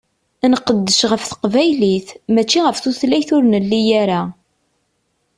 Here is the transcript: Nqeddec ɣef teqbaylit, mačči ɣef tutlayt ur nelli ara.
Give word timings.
Nqeddec 0.51 0.99
ɣef 1.11 1.23
teqbaylit, 1.25 2.09
mačči 2.33 2.59
ɣef 2.61 2.77
tutlayt 2.79 3.29
ur 3.35 3.43
nelli 3.45 3.81
ara. 4.01 4.21